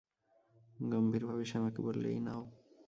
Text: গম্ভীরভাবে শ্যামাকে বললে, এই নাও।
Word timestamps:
গম্ভীরভাবে 0.85 1.43
শ্যামাকে 1.45 1.79
বললে, 1.81 2.07
এই 2.09 2.19
নাও। 2.19 2.41